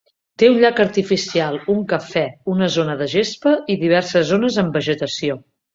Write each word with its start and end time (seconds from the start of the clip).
Té 0.43 0.47
un 0.53 0.55
llac 0.63 0.79
artificial, 0.85 1.59
un 1.75 1.83
Cafè, 1.93 2.25
una 2.55 2.73
zona 2.79 2.99
de 3.03 3.11
gespa 3.15 3.57
i 3.75 3.79
diverses 3.87 4.29
zones 4.35 4.63
amb 4.65 4.83
vegetació. 4.83 5.43